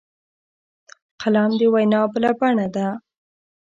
[1.21, 2.87] قلم د وینا بله بڼه ده